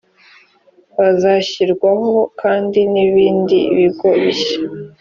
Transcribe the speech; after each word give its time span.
hazashyirwaho 0.97 2.11
kandi 2.41 2.79
n 2.93 2.95
ibindi 3.05 3.57
bigo 3.77 4.09
bishya 4.21 4.57